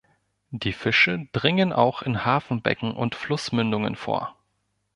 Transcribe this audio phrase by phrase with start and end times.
[0.49, 4.35] Die Fische dringen auch in Hafenbecken und Flussmündungen vor.